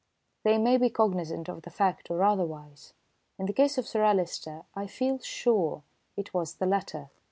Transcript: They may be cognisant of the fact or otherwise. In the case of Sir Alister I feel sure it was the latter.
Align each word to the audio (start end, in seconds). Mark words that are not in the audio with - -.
They 0.41 0.57
may 0.57 0.77
be 0.77 0.89
cognisant 0.89 1.47
of 1.47 1.61
the 1.61 1.69
fact 1.69 2.09
or 2.09 2.23
otherwise. 2.23 2.95
In 3.37 3.45
the 3.45 3.53
case 3.53 3.77
of 3.77 3.87
Sir 3.87 4.03
Alister 4.03 4.63
I 4.73 4.87
feel 4.87 5.19
sure 5.19 5.83
it 6.17 6.33
was 6.33 6.55
the 6.55 6.65
latter. 6.65 7.11